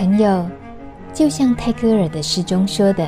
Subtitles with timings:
[0.00, 0.48] 朋友，
[1.12, 3.06] 就像泰戈尔的诗中说的：“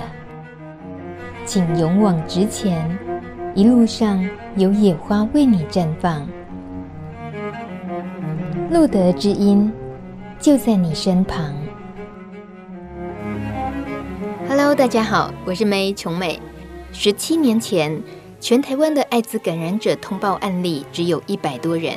[1.46, 2.86] 请勇往直前，
[3.54, 4.22] 一路上
[4.56, 6.28] 有野花为你绽放，
[8.70, 9.72] 路德之音
[10.38, 11.54] 就在你身旁。”
[14.46, 16.38] Hello，大家好，我是梅琼美。
[16.92, 18.02] 十七年前，
[18.38, 21.94] 全台湾的艾滋感染者通报案例只有一百多人。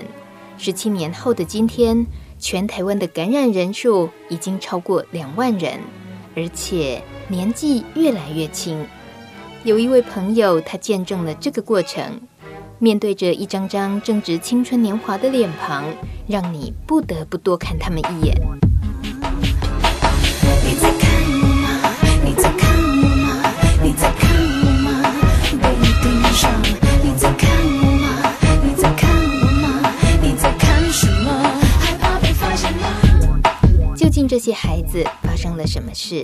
[0.57, 2.07] 十七年后的今天，
[2.37, 5.79] 全台湾的感染人数已经超过两万人，
[6.35, 8.85] 而且年纪越来越轻。
[9.63, 12.21] 有一位朋友，他见证了这个过程，
[12.77, 15.85] 面对着一张张正值青春年华的脸庞，
[16.27, 18.35] 让你不得不多看他们一眼。
[34.27, 36.23] 这些孩子发生了什么事？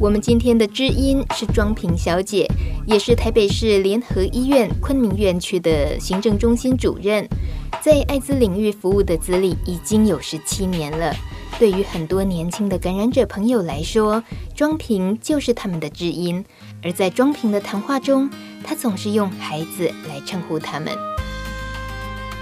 [0.00, 2.48] 我们今天的知音是庄平小姐，
[2.86, 7.28] 也是台北市联合医院昆明院区的行政中心主任，
[7.82, 11.12] 在艾滋领域服务的资历已经有十七年了。
[11.58, 14.22] 对于很多年轻的感染者朋友来说，
[14.54, 16.44] 庄平就是他们的知音。
[16.84, 18.30] 而在庄平的谈话中，
[18.62, 20.96] 她总是用孩子来称呼他们。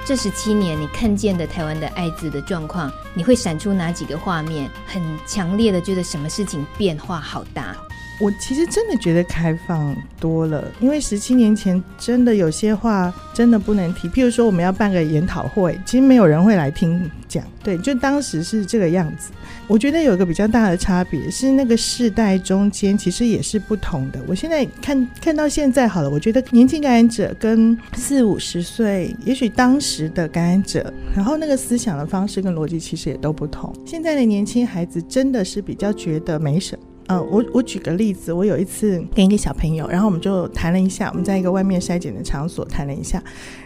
[0.06, 4.70] 这十七年，你看见的台湾的艾滋的状况，你会闪出哪几个画面？
[4.86, 7.76] 很强烈的觉得什么事情变化好大？
[8.18, 17.44] 我其实真的觉得开放多了，因为十七年前真的有些话真的不能提，譬如说我们要办个研讨会，其实没有人会来听讲。
[17.62, 19.30] 对，就当时是这个样子。
[19.66, 24.20] 我觉得有一个比较大的差别是，那个世代中间其实也是不同的。
[24.26, 33.74] 我现在看看到现在好了，我觉得年轻感染者跟四五十岁，也许当时的感染者，然后那个思想的方式跟逻辑其实也都不同。
[33.84, 36.82] 现在的年轻孩子真的是比较觉得没什么。
[37.08, 43.22] 嗯，我我举个例子，我有一次跟一个小朋友，然后我们就谈了一下，我们在一个外面筛检的场所谈了一下，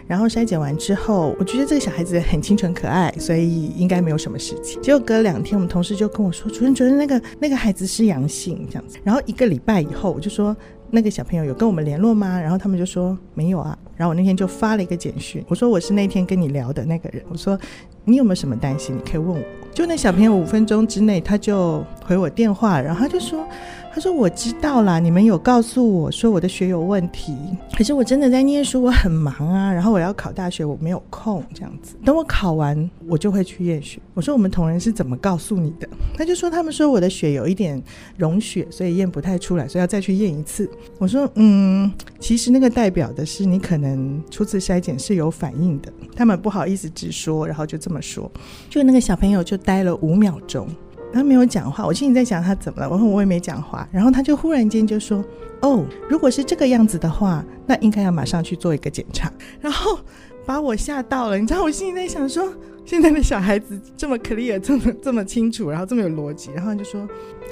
[0.07, 4.81] 然后筛检完之后，我觉得这个小孩子很清纯可爱，所以应该没有什么事情。
[4.81, 8.97] 结果隔两天，我们同事就跟我说，主任，主任，那个那个孩子是阳性这样子。
[9.03, 10.55] 然后一个礼拜以后，我就说。
[10.91, 12.39] 那个小朋友有跟我们联络吗？
[12.39, 13.77] 然后他们就说没有啊。
[13.97, 17.23] 然后我那天就发了一个简讯，我说我是那天跟你聊的那个人。
[17.29, 17.57] 我说
[18.05, 18.95] 你有没有什么担心？
[18.95, 19.43] 你可以问我。
[19.73, 23.47] 就那小朋友五分钟之内他就回我电话，然后他就说。
[23.93, 27.35] 他说：“我知道啦，你们有告诉我说我的血有问题，
[27.77, 31.95] 可是我真的在念书，我很忙啊，然后我要考大学，我没有空这样子。
[32.05, 37.81] 等我考完，我就会去验血。”我说：“我们同仁是怎么告诉你的？”他就说：“他们说我的血有一点
[38.15, 48.31] 溶血，所以验不太出来，所以要再去验一次。”我说：“嗯，其实那个代表的是你可能初次筛检是有反应的，他们不好意思直说，然后就这么说。”
[48.69, 50.65] 就那个小朋友就待了五秒钟。
[51.13, 55.23] 他没有讲话，我心里在想他怎么了，然后我也没讲话，然后他就忽然间就说
[55.61, 59.31] ：“哦，如果是这个样子的话，那应该要马上去做一个检查。
[59.59, 59.99] ”然后
[60.45, 62.51] 把我吓到了，你知道，我心里在想说，
[62.85, 67.07] 现在的小孩子这么 clear，这么这么清楚，然后这么有逻辑，然后就说：“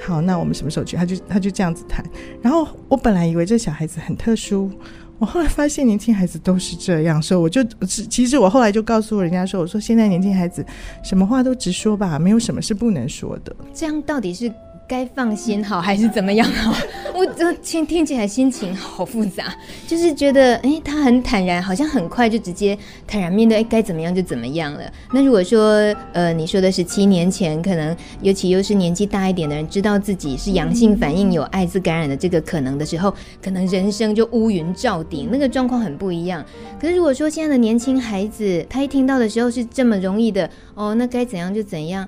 [0.05, 2.05] 好，那我们什么时候去？”他就他就这样子谈。
[2.41, 4.71] 然后我本来以为这小孩子很特殊。
[5.19, 10.65] 我后来发现年轻孩子都是这样，所以我就其实我后来就告诉人家说，我说现在年轻孩子
[11.03, 13.55] 什么话都直说吧，没有什么是不能说的。
[13.73, 14.51] 这样到底是？
[14.89, 16.73] 该放心好还是怎么样好？
[17.13, 19.53] 我这听听起来心情好复杂，
[19.85, 24.81] 就是觉得哎、欸，他很坦然，好像很快就直接坦然面对，哎，该怎么样就怎么样了。
[25.13, 33.13] 那如果说呃，你说的是七年前，可能尤其又是年纪大一点的人，知道自己是阳性反应有艾滋感染的这个可能的时候，
[33.43, 36.43] 可能人生就乌云罩顶，那个状况很不一样。
[36.81, 42.07] 可是如果说现在的年轻孩子，他一听到的时候是这么容易的哦，那该怎样就怎样。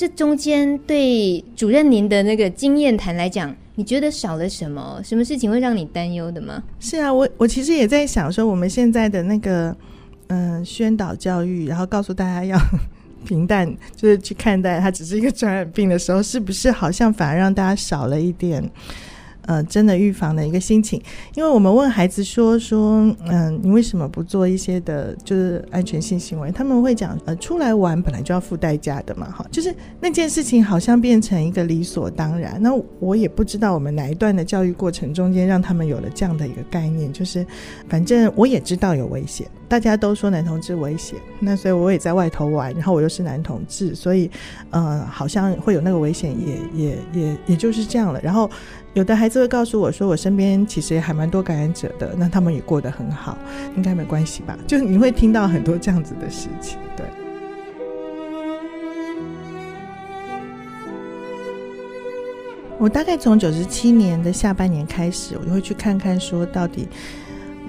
[0.00, 4.98] 这中间对主任您的那个经验谈来讲，你觉得少了什么？
[5.04, 6.62] 什么事情会让你担忧的吗？
[6.78, 9.76] 是啊，我我其实也在想说，我们现在的那个
[10.28, 12.58] 嗯、宣导教育，然后告诉大家要
[13.28, 18.64] 平淡，就是去看待它只是一个传染病的时候，是不是好像反而让大家少了一点？
[19.46, 21.00] 呃，真的预防的一个心情，
[21.34, 26.50] 因为我们问孩子说说，嗯、你为什么不做一些的，就是安全性行为？
[26.52, 32.58] 他们会讲，呃，出来玩本来就要付代价的嘛，哈，就是那件事情好像变成一个理所当然。
[32.60, 37.46] 那我也不知道我们哪一段的教育过程中间让他们有了这样的一个概念，就是
[37.88, 44.28] 反正我也知道有危险，大家都说男同志危险，那所以我也在外头玩，然后我又是男同志，所以
[44.70, 48.50] 呃，好像会有那个危险，也也也也就是这样了，然后。
[48.94, 53.38] 有的孩子会告诉我说：“我身边其实也还蛮多感染者的，那他们也过得很好，
[53.76, 57.06] 应该没关系吧？”就你会听到很多这样子的事情，对。
[62.80, 66.88] 我大概从九十七年的下半年开始，我就会去看看说到底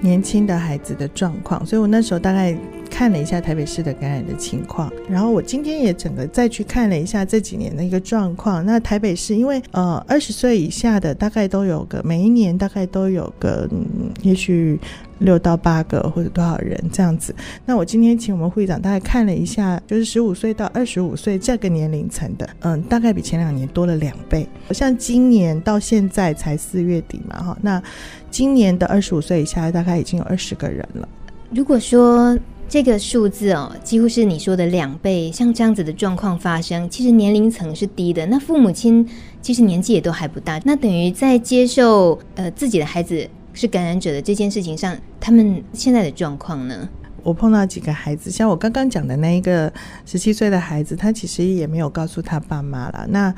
[0.02, 2.54] 年轻的孩子的状况，所以我那时候大概
[2.90, 8.66] 看了一下台北市的感染的情况，然后我今天也整个再去看了一下这几年的一个状况。
[8.66, 14.78] 那台北市因为呃二十岁以下的大概都有个每一年大概都有个嗯，也许。
[15.22, 17.34] 六到八个或者多少人这样子？
[17.64, 24.46] 那我今天请我们会长大概看了一下，就是十五岁到二十五岁这个年龄层的，嗯，大概比前两年多了两倍。
[24.70, 27.82] 像今年到现在才四月底嘛，哈，那
[28.30, 31.08] 今年的二十五岁以下大概已经有二十个人了。
[31.50, 32.38] 如果说
[32.68, 39.06] 这个数字哦，几乎是你说的两倍，像这样子的状况发生，其实年龄层是低的，那父母亲
[39.42, 43.28] 其实年纪也都还不大，那等于在接受呃自己的孩子。
[43.54, 46.88] 是感染者的这件事情上，他们现在的状况呢？
[47.22, 49.72] 我碰到几个孩子，像我刚刚讲的那一个
[50.04, 53.06] 十七岁的孩子，他其实也没有告诉他爸妈了。
[53.10, 53.32] 那，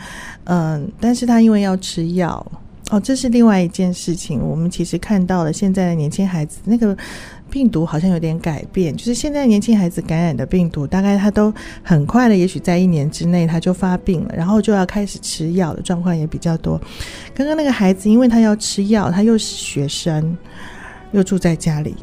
[0.44, 2.46] 嗯、但是他因为要吃药，
[2.94, 4.40] 哦，这是另外一件事情。
[4.40, 6.96] 我们其实看到了现在的年轻孩子那个。
[7.50, 11.54] 病毒好像有点改变，就是现在年轻孩子感染的病毒，大概他都
[11.84, 16.80] 很快的，也许在一年之内他就发病了，然后就要开始吃药的状况也比较多。
[17.32, 20.36] 刚刚那个孩子，因为他要吃药，他又是学生，
[21.12, 21.94] 又住在家里。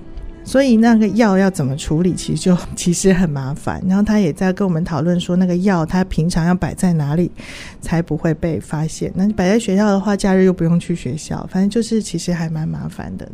[0.44, 3.82] 所以那个药要怎么处理，其实就其实很麻烦。
[3.88, 7.32] 然后他也在跟我们讨论说，那个药他平常要摆在哪里
[7.80, 9.12] 才不会被发现？
[9.16, 13.30] 那摆在学校的话，假日又不用去学校，反正就是其实还蛮麻烦的。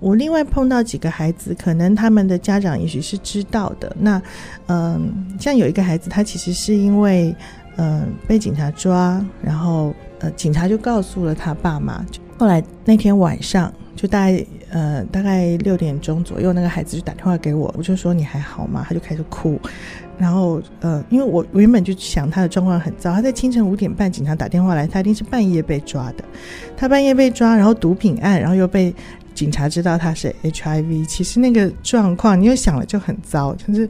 [0.00, 3.94] 我另外碰到几个孩子，可能他们的家长也许是知道的。
[4.00, 4.20] 那
[4.66, 7.34] 嗯，像有一个孩子，他其实是因为
[7.76, 12.04] 嗯被警察抓，然后呃警察就告诉了他爸妈。
[12.38, 13.72] 后来那天晚上。
[13.96, 18.84] 就大概呃大概六点钟左右，那个孩子就打电话给我，我就说你还好吗？
[18.88, 19.58] 他就开始哭，
[20.18, 26.24] 然后呃因为我原本就想他的状况很糟，他在清晨五点半警察打电话来，他一定是半夜被抓的，
[26.76, 28.94] 他半夜被抓，然后毒品案，然后又被
[29.34, 33.88] 警察知道他是 HIV，其实那个状况你又想了就很糟，就是。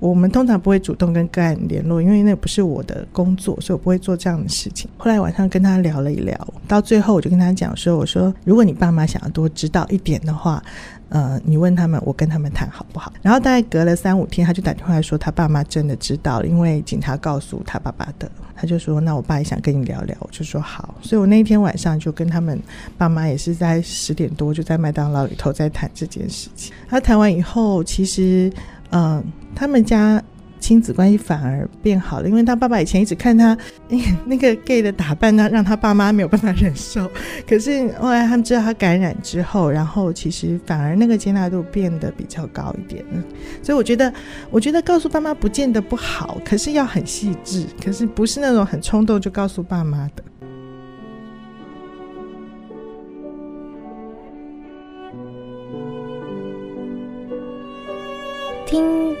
[0.00, 4.90] 我们通常不会主动跟个案联络，因为那不是我的工作，所以我不会做这样的事情。
[4.98, 6.36] 后来晚上跟他聊了一聊，
[6.68, 10.62] 到最后我就跟他讲说：“我说，如果你爸妈想要多知道一点的话，
[11.08, 18.30] 呃，你问他们，我跟他们谈好不好？”然后大概隔了三五天，他就打电话来说他爸妈真的知道了，因为警察告诉他爸爸的。
[18.56, 22.58] 他就说：“那我爸也想跟你聊聊。”我就说：“好。”所以我那天晚上就跟他们
[22.96, 26.72] 爸妈也是在十点多就在麦当劳里头在谈这件事情。
[26.88, 28.52] 他谈完以后，其实。
[28.96, 29.20] 嗯，
[29.56, 30.22] 他们家
[30.64, 33.54] 亲子关系反而变好了，因为他爸爸以前一直看他
[34.24, 37.06] 那个 gay 的打扮呢，让他爸妈没有办法忍受。
[37.46, 43.04] 可是后来他们知道他感染之后，然后其实反而那个接纳度变得比较高一点。
[43.62, 44.10] 所以我觉得，
[44.50, 50.24] 我觉得告诉爸妈不见得不好，可是要很细致，可是不是那种很冲动就告诉爸妈的。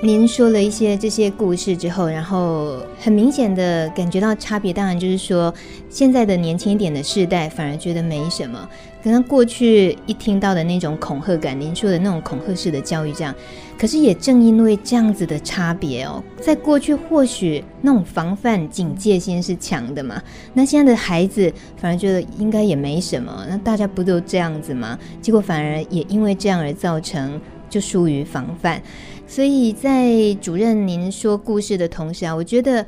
[0.04, 5.52] 您说了一些这些故事之后，然后很明显的感觉到差别，当然就是说，
[5.88, 8.68] 现在的年轻一点的世代反而觉得没什么，
[9.02, 13.34] 可能过去一听到的那种恐吓感，您说的那种恐吓式的教育这样，
[13.78, 20.22] 可是也正因为这样子的差别哦，在过去或许那种防范警戒心是强的嘛，
[20.52, 24.98] 那现在的孩子反而觉得应该也没什么，那大家不都这样子吗？
[25.22, 27.40] 结果反而也因为这样而造成
[27.74, 28.80] 就疏于防范。
[29.26, 32.86] 所以在主任您说故事的同时啊，我觉得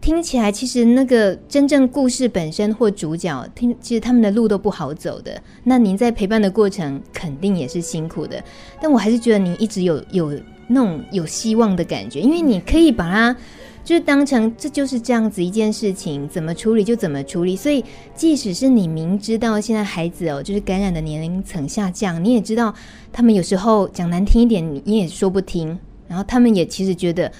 [0.00, 5.42] 听起来其实那个真正故事本身或主角听，其实他们的路都不好走的。
[5.64, 8.40] 那您在陪伴的过程肯定也是辛苦的，
[8.80, 10.32] 但我还是觉得您一直有有
[10.68, 13.36] 那种有希望的感觉，因为你可以把它。
[13.86, 17.54] 就是当成这就是这样子一件事情，怎么处理就怎么处理。
[17.54, 17.84] 所以，
[18.16, 22.74] 即使是你明知道现在孩子哦，就是感染的年龄层下降，你也知道
[23.12, 25.78] 他们有时候讲难听一点，你也说不听。
[26.08, 27.30] 然后他们也其实觉得，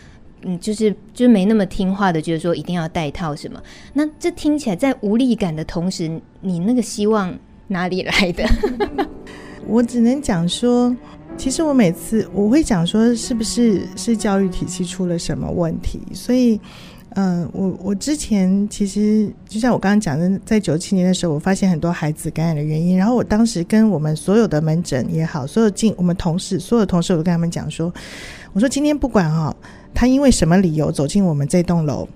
[0.43, 3.61] 嗯，就是就是没那么听话的，觉得说一定要戴套什么。
[3.93, 6.09] 那这听起来在无力感的同时，
[6.41, 7.37] 你那个希望
[7.67, 8.49] 哪里来的？
[9.67, 10.95] 我只能讲说。
[11.37, 16.01] 其实我每次我会讲说，是不是是教育体系出了什么问题？
[16.13, 16.61] 所以，
[17.11, 22.97] 嗯、我我之前其实就像我刚刚讲的，在九七年的时候，我发现很多孩子感染的原因。
[22.97, 27.93] 然后我当时跟我们所有的门诊也好，所有进我们同事，所有的同事，我都跟他们讲说，
[28.53, 29.57] 我说今天不管哈、哦，
[29.95, 32.09] 他因为什么理由走进我们这栋楼。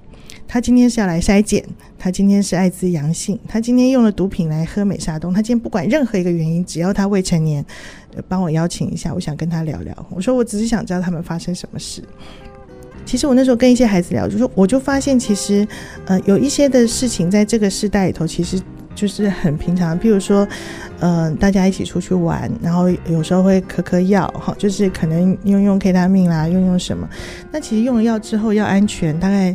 [0.53, 1.65] 他今天是要来筛检，
[1.97, 7.65] 他今天是艾滋阳性，他今天用了毒品来喝美沙东，他今天不管任何一个原因，只要他未成年，
[8.27, 10.07] 帮我邀请一下，我想跟他聊聊。
[10.11, 12.03] 我说我只是想知道他们发生什么事。
[13.07, 15.65] 其实我那时候跟一些孩子聊，就说我就发现，其实
[16.07, 18.61] 呃有一些的事情在这个世代里头，其实
[18.95, 19.99] 就是很平常。
[19.99, 20.47] 譬如说，
[21.01, 27.09] 嗯、呃，大家一起出去玩，然后有时候会嗑嗑药，哈，就是可能用用 K 他命啦，用用什么。
[27.51, 29.55] 那其实用了药之后要安全，大概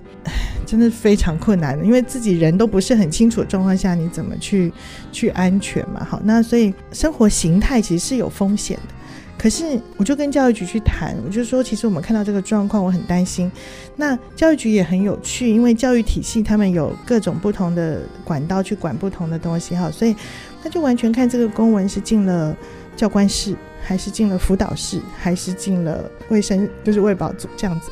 [0.65, 4.74] 真的非常困难的，因为自己人都不是很清楚的状况下，你怎么去
[5.12, 6.06] 去安全嘛？
[6.10, 8.94] 好，那所以生活形态其实是有风险的。
[9.38, 13.51] 可是，我就跟教育局去谈，我就说，其实我们看到这个状况，我很担心。
[13.96, 20.15] 那教育局也很有趣，因为教育体系他们有各种不同的管道去管不同的东西哈，所以
[20.63, 22.56] 他就完全看这个公文是进了
[22.96, 27.92] 教官室，还是进了辅导室，还是进了卫生，就是卫保组这样子。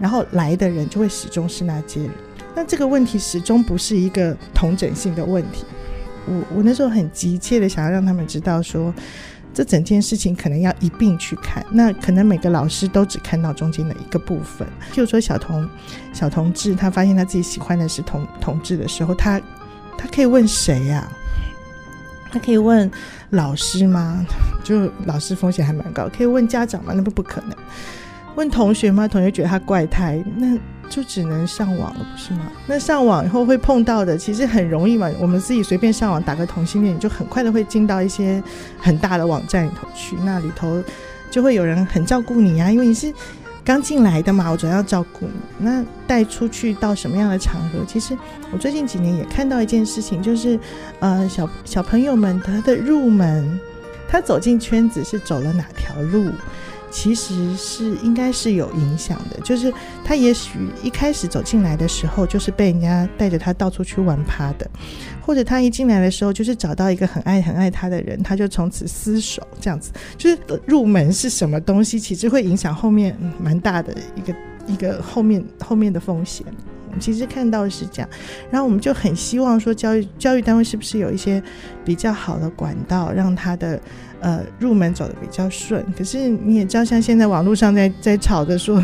[0.00, 2.10] 然后来的人就会始终是那些人。
[2.56, 5.64] 那这个问题始终不是一个同整性的问题。
[6.26, 8.92] 我我那时候很急切的想要让他们知道说。
[9.54, 14.66] 这整件事情可能要一并去看，那可能每个老师都只看到中间的一个部分。
[14.92, 15.68] 譬如说小童，
[16.12, 19.40] 小同志，他发现他自己喜欢的是同同志的时候，他
[19.96, 21.08] 他可以问谁呀、
[22.30, 22.88] 他可以问
[23.30, 24.24] 老师吗？
[24.62, 26.08] 就老师风险还蛮高。
[26.08, 26.92] 可以问家长吗？
[26.94, 27.56] 那不不可能。
[28.38, 29.08] 问同学吗？
[29.08, 30.56] 同学觉得他怪胎，那。
[30.90, 32.50] 就只能上网了，不是吗？
[32.66, 35.06] 那上网以后会碰到的，其实很容易嘛。
[35.20, 38.42] 我们自己随便上网打个同性恋，你就很快的会进到一些
[38.78, 40.16] 很大的网站里头去。
[40.24, 40.82] 那里头
[41.30, 43.12] 就会有人很照顾你啊，因为你是
[43.62, 45.32] 刚进来的嘛，我总要照顾你。
[45.58, 47.84] 那带出去到什么样的场合？
[47.86, 48.16] 其实
[48.50, 50.58] 我最近几年也看到一件事情，就是
[51.00, 53.60] 呃，小小朋友们他的入门，
[54.08, 56.30] 他走进圈子是走了哪条路？
[56.90, 59.72] 其实是应该是有影响的，就是
[60.04, 64.68] 他也许一开始走进来的时候，就是被人家带着他到处去玩趴的，
[65.20, 69.92] 或者他一进来的时候，就是找到一个很爱很爱他的人，他就从此厮守这样子。
[70.16, 74.34] 就是入门是什么东西，其实会影响后面蛮大的一个
[74.66, 76.46] 一个后面后面的风险。
[76.98, 78.08] 其实看到是这样，
[78.50, 81.40] 然后我们就很希望说，教育教育单位是不是有一些
[81.84, 83.80] 比较好的管道，让他的。
[84.20, 88.82] 呃，入门走得比较顺，可是你也知道，像现在网络上在在吵着说，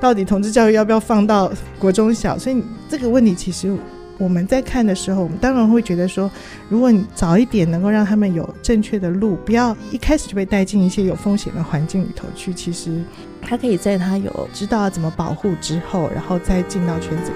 [0.00, 2.38] 到底同志教育要不要放到国中小？
[2.38, 3.74] 所以这个问题其实
[4.18, 6.30] 我们在看的时候，我们当然会觉得说，
[6.68, 13.02] 如果你早一点能够让他们有正确的路，不要一开始就被带进一些有风险的环境里头去，其实
[13.40, 17.32] 他可以在他有知道怎么保护之后，然后再进到圈子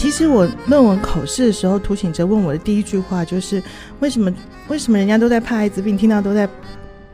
[0.00, 3.62] 其实我论文口试的时候，涂醒哲问我的第一句话就是：
[3.98, 4.32] 为什么
[4.66, 6.48] 为什么人家都在怕艾滋病，听到都在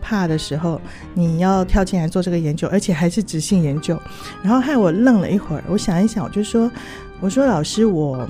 [0.00, 0.81] 怕的时候，
[1.12, 4.00] 你要跳进来做这个研究，而且还是直性研究？
[4.40, 6.71] 然后害我愣了一会儿，我想一想，我就说：
[7.19, 8.25] 我说老师，我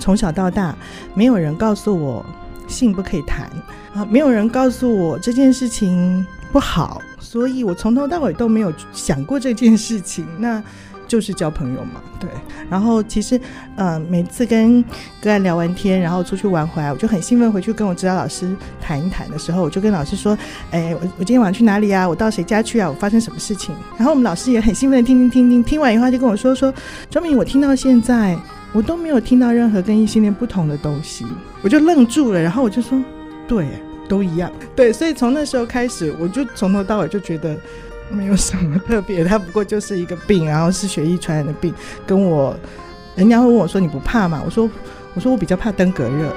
[0.00, 0.74] 从小到大
[1.14, 2.26] 没有人告诉我
[2.66, 3.48] 性不可以谈
[3.94, 10.26] 啊，没有人告诉我这件事情不好，所以我从头到尾都没有想过这件事情。
[10.36, 10.60] 那。
[11.10, 12.30] 就是交朋友嘛，对。
[12.70, 13.38] 然后其实，
[13.74, 14.80] 呃，每次跟
[15.20, 20.38] 个案聊完天，然后出去玩回来，我就很兴奋，回去跟我指导老师谈一谈的时候，我就跟老师说
[20.70, 22.08] ：“哎，我我今天晚上去哪里啊？
[22.08, 22.88] 我到谁家去啊？
[22.88, 26.72] 我发生什么事情？”然后我们老师也很兴奋的听听听听，听完以后他就跟我说：“说
[27.10, 28.38] 周明，我听到现在，
[28.72, 31.26] 我都没有听到任何跟异性恋不同的东西。”
[31.60, 32.96] 我就愣住了，然后我就说
[33.48, 33.66] ：“对，
[34.08, 37.56] 都一样。”对，所以从那时候开始，我就从头到尾就觉得。
[38.10, 41.72] 没有什么特别，他不过就是一个病，然后是血液传染的病。
[42.06, 42.54] 跟我，
[43.16, 44.68] 人家会问我说：“你不怕吗？”我说
[45.14, 46.34] ：“我说我比较怕登革热。”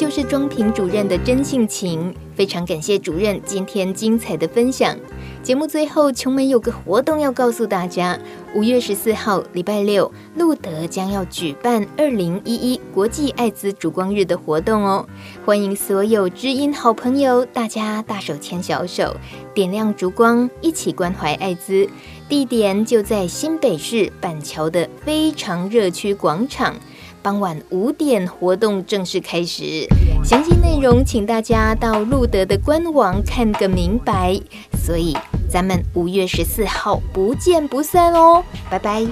[0.00, 4.96] 就是庄婷主任的真性情，非常感谢主任今天精彩的分享。
[5.42, 8.18] 节目最后，琼美有个活动要告诉大家：
[8.54, 15.06] 五月十四号，礼拜六，路德将要举办二零一一国际艾滋烛光日的活动哦！
[15.44, 19.14] 欢迎所有知音好朋友，大家大手牵小手，
[19.52, 21.86] 点亮烛光，一起关怀艾滋。
[22.26, 26.74] 地点就在新北市板桥的非常热区广场。
[27.22, 29.86] 傍晚五点，活动正式开始。
[30.24, 34.38] 详细内容，请大家到路德的官网看个明白。
[34.82, 35.16] 所以，
[35.48, 38.42] 咱们五月十四号不见不散哦！
[38.70, 39.06] 拜拜。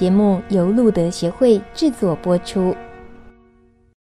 [0.00, 2.74] 节目由路德协会制作播出。